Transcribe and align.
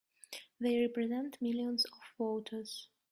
They 0.59 0.81
represent 0.81 1.39
millions 1.43 1.85
of 1.85 1.99
voters! 2.17 2.87